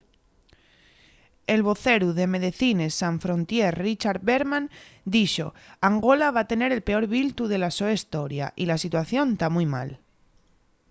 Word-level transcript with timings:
el 1.53 1.61
voceru 1.69 2.09
de 2.19 2.25
medecines 2.35 2.91
sans 3.01 3.21
frontiere 3.25 3.81
richard 3.87 4.21
veerman 4.29 4.65
dixo: 5.15 5.47
angola 5.89 6.27
va 6.37 6.43
tener 6.51 6.69
el 6.73 6.85
peor 6.87 7.05
biltu 7.15 7.43
de 7.49 7.57
la 7.63 7.71
so 7.77 7.85
hestoria 7.93 8.47
y 8.61 8.63
la 8.67 8.81
situación 8.83 9.27
ta 9.39 9.47
mui 9.53 9.67
mal 9.75 9.89